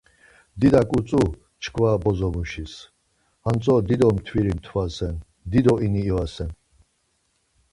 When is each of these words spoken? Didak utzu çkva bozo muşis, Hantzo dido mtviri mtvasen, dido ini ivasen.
Didak 0.59 0.89
utzu 0.99 1.23
çkva 1.61 1.91
bozo 2.03 2.29
muşis, 2.35 2.73
Hantzo 3.43 3.75
dido 3.87 4.09
mtviri 4.15 4.51
mtvasen, 4.57 5.15
dido 5.51 5.73
ini 5.85 6.01
ivasen. 6.11 6.51